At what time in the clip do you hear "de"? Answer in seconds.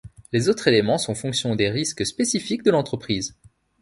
2.63-2.71